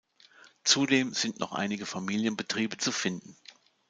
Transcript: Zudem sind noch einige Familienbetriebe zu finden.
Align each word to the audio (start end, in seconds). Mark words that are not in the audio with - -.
Zudem 0.63 1.13
sind 1.13 1.39
noch 1.39 1.51
einige 1.51 1.85
Familienbetriebe 1.85 2.75
zu 2.79 2.91
finden. 2.91 3.37